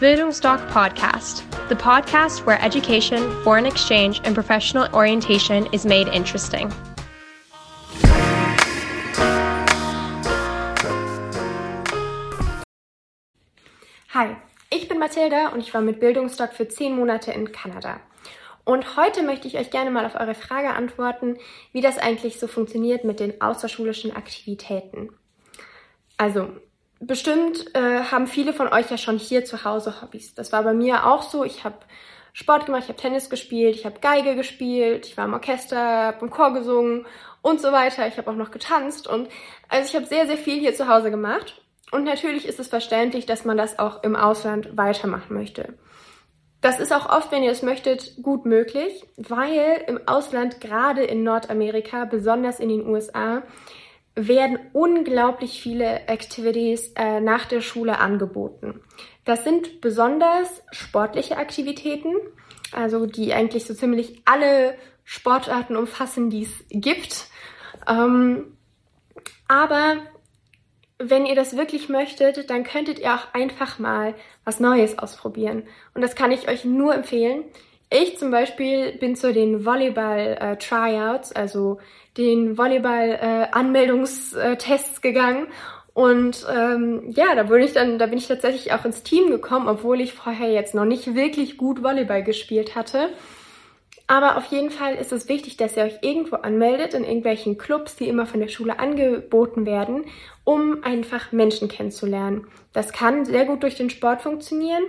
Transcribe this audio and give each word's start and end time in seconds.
Bildungsdoc 0.00 0.60
Podcast, 0.70 1.42
the 1.68 1.74
podcast 1.74 2.46
where 2.46 2.62
education, 2.62 3.32
foreign 3.42 3.66
exchange, 3.66 4.20
and 4.22 4.32
professional 4.32 4.86
orientation 4.94 5.66
is 5.72 5.84
made 5.84 6.06
interesting. 6.06 6.72
Hi, 14.10 14.36
ich 14.70 14.88
bin 14.88 15.00
Mathilda 15.00 15.48
und 15.48 15.58
ich 15.58 15.74
war 15.74 15.80
mit 15.80 15.98
Bildungsdoc 15.98 16.52
für 16.52 16.68
zehn 16.68 16.94
Monate 16.94 17.32
in 17.32 17.50
Kanada. 17.50 17.98
Und 18.64 18.96
heute 18.96 19.24
möchte 19.24 19.48
ich 19.48 19.58
euch 19.58 19.72
gerne 19.72 19.90
mal 19.90 20.06
auf 20.06 20.14
eure 20.14 20.36
Frage 20.36 20.74
antworten, 20.74 21.38
wie 21.72 21.80
das 21.80 21.98
eigentlich 21.98 22.38
so 22.38 22.46
funktioniert 22.46 23.02
mit 23.02 23.18
den 23.18 23.40
außerschulischen 23.40 24.14
Aktivitäten. 24.14 25.08
Also, 26.16 26.52
bestimmt 27.00 27.74
äh, 27.74 28.02
haben 28.04 28.26
viele 28.26 28.52
von 28.52 28.68
euch 28.68 28.90
ja 28.90 28.98
schon 28.98 29.18
hier 29.18 29.44
zu 29.44 29.64
Hause 29.64 30.00
Hobbys. 30.02 30.34
Das 30.34 30.52
war 30.52 30.62
bei 30.62 30.74
mir 30.74 31.06
auch 31.06 31.22
so. 31.22 31.44
Ich 31.44 31.64
habe 31.64 31.76
Sport 32.32 32.66
gemacht, 32.66 32.84
ich 32.84 32.88
habe 32.88 33.00
Tennis 33.00 33.30
gespielt, 33.30 33.74
ich 33.74 33.84
habe 33.84 34.00
Geige 34.00 34.36
gespielt, 34.36 35.06
ich 35.06 35.16
war 35.16 35.24
im 35.24 35.34
Orchester, 35.34 35.78
habe 35.78 36.24
im 36.24 36.30
Chor 36.30 36.52
gesungen 36.52 37.06
und 37.42 37.60
so 37.60 37.72
weiter. 37.72 38.06
Ich 38.06 38.16
habe 38.16 38.30
auch 38.30 38.36
noch 38.36 38.50
getanzt 38.50 39.06
und 39.06 39.28
also 39.68 39.88
ich 39.88 39.96
habe 39.96 40.06
sehr, 40.06 40.26
sehr 40.26 40.36
viel 40.36 40.58
hier 40.60 40.74
zu 40.74 40.88
Hause 40.88 41.10
gemacht. 41.10 41.60
Und 41.90 42.04
natürlich 42.04 42.46
ist 42.46 42.60
es 42.60 42.68
verständlich, 42.68 43.26
dass 43.26 43.44
man 43.44 43.56
das 43.56 43.78
auch 43.78 44.02
im 44.02 44.14
Ausland 44.14 44.76
weitermachen 44.76 45.34
möchte. 45.34 45.74
Das 46.60 46.80
ist 46.80 46.92
auch 46.92 47.08
oft, 47.08 47.30
wenn 47.30 47.44
ihr 47.44 47.52
es 47.52 47.62
möchtet, 47.62 48.20
gut 48.22 48.44
möglich, 48.44 49.04
weil 49.16 49.84
im 49.86 50.00
Ausland, 50.06 50.60
gerade 50.60 51.04
in 51.04 51.22
Nordamerika, 51.22 52.04
besonders 52.04 52.58
in 52.58 52.68
den 52.68 52.86
USA, 52.86 53.42
werden 54.26 54.58
unglaublich 54.72 55.62
viele 55.62 56.08
Activities 56.08 56.92
äh, 56.96 57.20
nach 57.20 57.46
der 57.46 57.60
Schule 57.60 57.98
angeboten. 57.98 58.80
Das 59.24 59.44
sind 59.44 59.80
besonders 59.80 60.62
sportliche 60.72 61.36
Aktivitäten, 61.36 62.14
also 62.72 63.06
die 63.06 63.32
eigentlich 63.32 63.66
so 63.66 63.74
ziemlich 63.74 64.22
alle 64.24 64.74
Sportarten 65.04 65.76
umfassen, 65.76 66.30
die 66.30 66.42
es 66.42 66.64
gibt. 66.70 67.26
Ähm, 67.86 68.56
aber 69.46 69.98
wenn 70.98 71.26
ihr 71.26 71.36
das 71.36 71.56
wirklich 71.56 71.88
möchtet, 71.88 72.50
dann 72.50 72.64
könntet 72.64 72.98
ihr 72.98 73.14
auch 73.14 73.32
einfach 73.32 73.78
mal 73.78 74.14
was 74.44 74.58
Neues 74.58 74.98
ausprobieren. 74.98 75.62
Und 75.94 76.02
das 76.02 76.16
kann 76.16 76.32
ich 76.32 76.48
euch 76.48 76.64
nur 76.64 76.94
empfehlen. 76.94 77.44
Ich 77.90 78.18
zum 78.18 78.30
Beispiel 78.30 78.92
bin 78.92 79.16
zu 79.16 79.32
den 79.32 79.64
Volleyball-Tryouts, 79.64 81.32
äh, 81.32 81.38
also 81.38 81.78
den 82.16 82.56
Volleyball-Anmeldungstests 82.58 84.98
äh, 84.98 85.00
gegangen. 85.00 85.46
Und 85.94 86.46
ähm, 86.54 87.04
ja, 87.08 87.34
da 87.34 87.48
wurde 87.48 87.64
ich 87.64 87.72
dann, 87.72 87.98
da 87.98 88.06
bin 88.06 88.18
ich 88.18 88.28
tatsächlich 88.28 88.72
auch 88.72 88.84
ins 88.84 89.02
Team 89.02 89.30
gekommen, 89.30 89.66
obwohl 89.68 90.00
ich 90.00 90.12
vorher 90.12 90.52
jetzt 90.52 90.74
noch 90.74 90.84
nicht 90.84 91.14
wirklich 91.14 91.56
gut 91.56 91.82
Volleyball 91.82 92.22
gespielt 92.22 92.76
hatte. 92.76 93.08
Aber 94.08 94.38
auf 94.38 94.46
jeden 94.46 94.70
Fall 94.70 94.94
ist 94.94 95.12
es 95.12 95.28
wichtig, 95.28 95.58
dass 95.58 95.76
ihr 95.76 95.84
euch 95.84 95.98
irgendwo 96.00 96.36
anmeldet 96.36 96.94
in 96.94 97.04
irgendwelchen 97.04 97.58
Clubs, 97.58 97.94
die 97.94 98.08
immer 98.08 98.24
von 98.24 98.40
der 98.40 98.48
Schule 98.48 98.78
angeboten 98.78 99.66
werden, 99.66 100.06
um 100.44 100.82
einfach 100.82 101.30
Menschen 101.30 101.68
kennenzulernen. 101.68 102.46
Das 102.72 102.92
kann 102.92 103.26
sehr 103.26 103.44
gut 103.44 103.62
durch 103.62 103.76
den 103.76 103.90
Sport 103.90 104.22
funktionieren. 104.22 104.82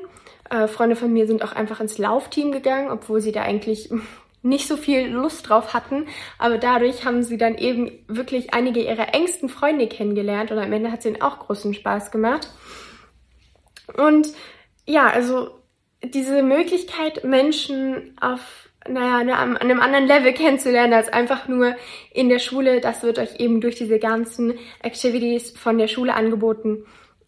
Äh, 0.50 0.68
Freunde 0.68 0.96
von 0.96 1.12
mir 1.12 1.28
sind 1.28 1.44
auch 1.44 1.52
einfach 1.52 1.82
ins 1.82 1.98
Laufteam 1.98 2.54
gegangen, 2.54 2.90
obwohl 2.90 3.20
sie 3.20 3.34
da 3.34 3.42
eigentlich 3.42 3.90
nicht 4.42 4.70
so 4.70 4.78
viel 4.78 5.08
Lust 5.08 5.50
drauf 5.50 5.74
hatten, 5.74 6.08
aber 6.38 6.58
dadurch 6.58 7.04
haben 7.04 7.24
sie 7.24 7.38
dann 7.38 7.58
eben 7.58 7.92
wirklich 8.08 8.54
einige 8.54 8.82
ihrer 8.82 9.14
engsten 9.14 9.50
Freunde 9.50 9.88
kennengelernt 9.88 10.52
und 10.52 10.60
am 10.60 10.72
Ende 10.72 10.94
hat 10.94 11.00
es 11.00 11.06
ihnen 11.06 11.22
auch 11.22 11.40
großen 11.40 11.74
Spaß 11.74 12.10
gemacht. 12.12 12.50
Und 13.98 14.30
ja, 14.86 15.08
also 15.08 15.60
diese 16.02 16.42
Möglichkeit, 16.42 17.26
Menschen 17.26 18.16
auf, 18.22 18.69
naja, 18.88 19.36
an 19.36 19.58
einem 19.58 19.82
anderen 19.82 20.08
Level 20.08 20.34
kennenzulernen 20.34 20.94
als 20.94 21.10
einfach 21.10 21.48
nur 21.48 21.76
in 22.14 22.30
der 22.30 22.40
Schule, 22.40 22.82
das 22.82 23.04
wird 23.04 23.20
euch 23.20 23.40
eben 23.40 23.62
durch 23.62 23.76
diese 23.76 24.00
ganzen 24.00 24.54
Activities 24.82 25.52
von 25.52 25.78
der 25.78 25.88
Schule 25.88 26.14
angeboten, 26.14 26.86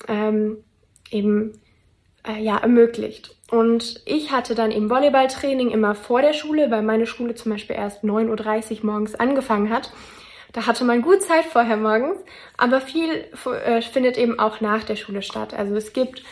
ähm, 0.08 0.64
eben 1.12 1.59
äh, 2.28 2.42
ja, 2.42 2.58
ermöglicht. 2.58 3.36
Und 3.50 4.02
ich 4.06 4.31
hatte 4.31 4.56
dann 4.56 4.72
eben 4.72 4.90
Volleyballtraining 4.90 5.72
immer 5.72 5.96
vor 5.96 6.22
der 6.22 6.34
Schule, 6.34 6.72
weil 6.72 6.84
meine 6.84 7.06
Schule 7.06 7.36
zum 7.36 7.52
Beispiel 7.52 7.75
erst 7.75 8.04
9.30 8.04 8.80
Uhr 8.80 8.86
morgens 8.86 9.16
angefangen 9.16 9.70
hat. 9.70 9.92
Da 10.54 10.66
hatte 10.68 10.84
man 10.84 11.02
gut 11.02 11.22
Zeit 11.22 11.46
vorher 11.46 11.78
morgens, 11.78 12.18
aber 12.58 12.81
viel 12.81 13.25
äh, 13.66 13.81
findet 13.81 14.18
eben 14.18 14.40
auch 14.40 14.62
nach 14.62 14.84
der 14.84 14.96
Schule 14.96 15.22
statt. 15.22 15.54
Also 15.54 15.75
es 15.75 15.94
gibt 15.94 16.24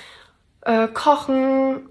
äh, 0.61 0.87
Kochen, 0.87 1.89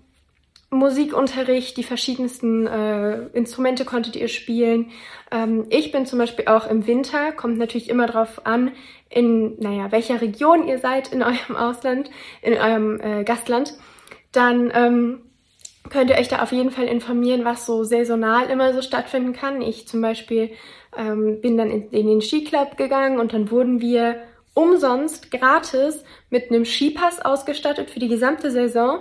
Musikunterricht, 0.70 1.76
die 1.76 1.82
verschiedensten 1.82 2.66
äh, 2.66 3.26
Instrumente 3.28 3.84
konntet 3.84 4.16
ihr 4.16 4.28
spielen. 4.28 4.90
Ähm, 5.30 5.66
ich 5.70 5.92
bin 5.92 6.04
zum 6.04 6.18
Beispiel 6.18 6.46
auch 6.46 6.66
im 6.68 6.86
Winter, 6.86 7.32
kommt 7.32 7.58
natürlich 7.58 7.88
immer 7.88 8.06
drauf 8.06 8.46
an, 8.46 8.72
in, 9.08 9.58
naja, 9.60 9.90
welcher 9.90 10.20
Region 10.20 10.68
ihr 10.68 10.78
seid 10.78 11.12
in 11.12 11.22
eurem 11.24 11.56
Ausland, 11.56 12.10
in 12.42 12.54
eurem 12.54 13.00
äh, 13.00 13.24
Gastland 13.24 13.74
dann 14.32 14.70
ähm, 14.74 15.22
könnt 15.90 16.10
ihr 16.10 16.16
euch 16.16 16.28
da 16.28 16.42
auf 16.42 16.52
jeden 16.52 16.70
Fall 16.70 16.86
informieren, 16.86 17.44
was 17.44 17.66
so 17.66 17.84
saisonal 17.84 18.50
immer 18.50 18.72
so 18.74 18.82
stattfinden 18.82 19.32
kann. 19.32 19.62
Ich 19.62 19.88
zum 19.88 20.00
Beispiel 20.00 20.50
ähm, 20.96 21.40
bin 21.40 21.56
dann 21.56 21.70
in, 21.70 21.90
in 21.90 22.06
den 22.06 22.20
Skiclub 22.20 22.76
gegangen 22.76 23.18
und 23.18 23.32
dann 23.32 23.50
wurden 23.50 23.80
wir 23.80 24.22
umsonst 24.54 25.30
gratis 25.30 26.04
mit 26.30 26.50
einem 26.50 26.64
Skipass 26.64 27.20
ausgestattet 27.20 27.90
für 27.90 28.00
die 28.00 28.08
gesamte 28.08 28.50
Saison 28.50 29.00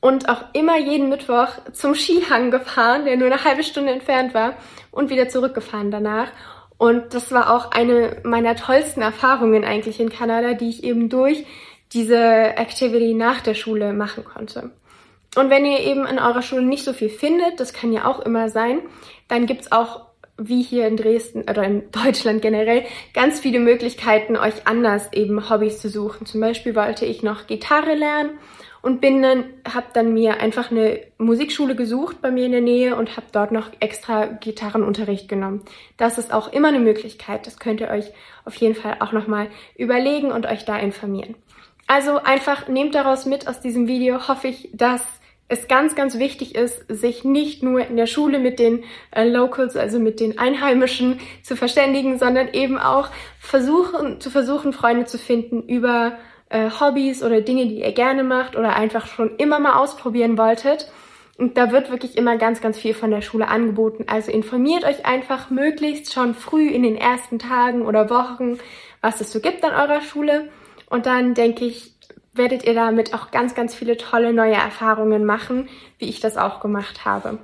und 0.00 0.28
auch 0.28 0.44
immer 0.52 0.78
jeden 0.78 1.08
Mittwoch 1.08 1.48
zum 1.72 1.94
Skihang 1.94 2.50
gefahren, 2.50 3.04
der 3.04 3.16
nur 3.16 3.26
eine 3.26 3.44
halbe 3.44 3.62
Stunde 3.62 3.92
entfernt 3.92 4.34
war 4.34 4.54
und 4.90 5.10
wieder 5.10 5.28
zurückgefahren 5.28 5.90
danach. 5.90 6.28
Und 6.78 7.14
das 7.14 7.32
war 7.32 7.54
auch 7.54 7.70
eine 7.70 8.18
meiner 8.22 8.54
tollsten 8.54 9.00
Erfahrungen 9.00 9.64
eigentlich 9.64 9.98
in 9.98 10.10
Kanada, 10.10 10.52
die 10.52 10.68
ich 10.68 10.84
eben 10.84 11.08
durch 11.08 11.44
diese 11.92 12.18
Activity 12.18 13.14
nach 13.14 13.40
der 13.40 13.54
Schule 13.54 13.92
machen 13.92 14.24
konnte. 14.24 14.70
Und 15.36 15.50
wenn 15.50 15.64
ihr 15.64 15.80
eben 15.80 16.06
in 16.06 16.18
eurer 16.18 16.42
Schule 16.42 16.62
nicht 16.62 16.84
so 16.84 16.92
viel 16.92 17.10
findet, 17.10 17.60
das 17.60 17.72
kann 17.72 17.92
ja 17.92 18.06
auch 18.06 18.20
immer 18.20 18.48
sein, 18.48 18.80
dann 19.28 19.46
gibt's 19.46 19.70
auch, 19.70 20.06
wie 20.38 20.62
hier 20.62 20.86
in 20.86 20.96
Dresden 20.96 21.42
oder 21.42 21.64
in 21.64 21.90
Deutschland 21.90 22.42
generell, 22.42 22.84
ganz 23.14 23.40
viele 23.40 23.58
Möglichkeiten, 23.58 24.36
euch 24.36 24.66
anders 24.66 25.12
eben 25.12 25.48
Hobbys 25.48 25.80
zu 25.80 25.88
suchen. 25.88 26.26
Zum 26.26 26.40
Beispiel 26.40 26.74
wollte 26.74 27.06
ich 27.06 27.22
noch 27.22 27.46
Gitarre 27.46 27.94
lernen 27.94 28.38
und 28.86 29.00
bin 29.00 29.20
dann, 29.20 29.46
habe 29.68 29.88
dann 29.94 30.14
mir 30.14 30.38
einfach 30.38 30.70
eine 30.70 31.00
Musikschule 31.18 31.74
gesucht 31.74 32.22
bei 32.22 32.30
mir 32.30 32.46
in 32.46 32.52
der 32.52 32.60
Nähe 32.60 32.94
und 32.94 33.16
habe 33.16 33.26
dort 33.32 33.50
noch 33.50 33.72
extra 33.80 34.26
Gitarrenunterricht 34.26 35.28
genommen. 35.28 35.62
Das 35.96 36.18
ist 36.18 36.32
auch 36.32 36.52
immer 36.52 36.68
eine 36.68 36.78
Möglichkeit. 36.78 37.48
Das 37.48 37.58
könnt 37.58 37.80
ihr 37.80 37.88
euch 37.88 38.12
auf 38.44 38.54
jeden 38.54 38.76
Fall 38.76 38.98
auch 39.00 39.10
nochmal 39.10 39.48
überlegen 39.76 40.30
und 40.30 40.46
euch 40.46 40.64
da 40.66 40.78
informieren. 40.78 41.34
Also 41.88 42.18
einfach 42.22 42.68
nehmt 42.68 42.94
daraus 42.94 43.26
mit 43.26 43.48
aus 43.48 43.58
diesem 43.58 43.88
Video, 43.88 44.28
hoffe 44.28 44.46
ich, 44.46 44.70
dass 44.72 45.02
es 45.48 45.66
ganz, 45.66 45.96
ganz 45.96 46.20
wichtig 46.20 46.54
ist, 46.54 46.84
sich 46.88 47.24
nicht 47.24 47.64
nur 47.64 47.84
in 47.84 47.96
der 47.96 48.06
Schule 48.06 48.38
mit 48.38 48.60
den 48.60 48.84
äh, 49.10 49.28
Locals, 49.28 49.76
also 49.76 49.98
mit 49.98 50.20
den 50.20 50.38
Einheimischen 50.38 51.18
zu 51.42 51.56
verständigen, 51.56 52.20
sondern 52.20 52.50
eben 52.52 52.78
auch 52.78 53.08
versuchen, 53.40 54.20
zu 54.20 54.30
versuchen, 54.30 54.72
Freunde 54.72 55.06
zu 55.06 55.18
finden 55.18 55.64
über 55.64 56.18
äh, 56.48 56.70
Hobbys 56.70 57.22
oder 57.22 57.40
Dinge, 57.40 57.66
die 57.66 57.80
ihr 57.80 57.92
gerne 57.92 58.24
macht 58.24 58.56
oder 58.56 58.76
einfach 58.76 59.06
schon 59.06 59.36
immer 59.36 59.58
mal 59.58 59.74
ausprobieren 59.74 60.38
wolltet. 60.38 60.90
Und 61.38 61.58
da 61.58 61.70
wird 61.70 61.90
wirklich 61.90 62.16
immer 62.16 62.36
ganz, 62.38 62.60
ganz 62.60 62.78
viel 62.78 62.94
von 62.94 63.10
der 63.10 63.20
Schule 63.20 63.48
angeboten. 63.48 64.04
Also 64.06 64.32
informiert 64.32 64.84
euch 64.84 65.04
einfach 65.04 65.50
möglichst 65.50 66.12
schon 66.12 66.34
früh 66.34 66.68
in 66.68 66.82
den 66.82 66.96
ersten 66.96 67.38
Tagen 67.38 67.82
oder 67.82 68.08
Wochen, 68.08 68.58
was 69.02 69.20
es 69.20 69.32
so 69.32 69.40
gibt 69.40 69.62
an 69.64 69.74
eurer 69.74 70.00
Schule 70.00 70.48
und 70.88 71.06
dann 71.06 71.34
denke 71.34 71.64
ich, 71.64 71.92
werdet 72.32 72.64
ihr 72.64 72.74
damit 72.74 73.14
auch 73.14 73.30
ganz, 73.30 73.54
ganz 73.54 73.74
viele 73.74 73.96
tolle 73.96 74.32
neue 74.32 74.54
Erfahrungen 74.54 75.24
machen, 75.24 75.68
wie 75.98 76.08
ich 76.08 76.20
das 76.20 76.36
auch 76.36 76.60
gemacht 76.60 77.04
habe. 77.04 77.38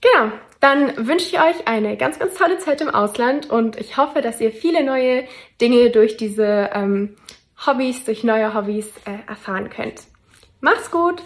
Genau, 0.00 0.32
dann 0.60 1.06
wünsche 1.06 1.26
ich 1.26 1.40
euch 1.40 1.66
eine 1.66 1.96
ganz, 1.96 2.18
ganz 2.18 2.34
tolle 2.34 2.58
Zeit 2.58 2.80
im 2.80 2.90
Ausland 2.90 3.50
und 3.50 3.78
ich 3.78 3.96
hoffe, 3.96 4.20
dass 4.20 4.40
ihr 4.40 4.52
viele 4.52 4.84
neue 4.84 5.24
Dinge 5.60 5.90
durch 5.90 6.16
diese 6.16 6.70
ähm, 6.74 7.16
Hobbys, 7.66 8.04
durch 8.04 8.24
neue 8.24 8.54
Hobbys 8.54 8.88
äh, 9.04 9.18
erfahren 9.28 9.70
könnt. 9.70 10.02
Macht's 10.60 10.90
gut! 10.90 11.22